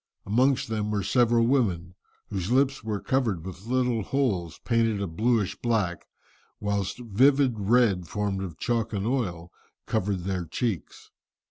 [0.25, 1.93] Amongst them were several women,
[2.31, 6.07] whose lips were covered with little holes, painted a blueish black,
[6.59, 9.51] whilst vivid red formed of chalk and oil,
[9.85, 11.11] covered their cheeks.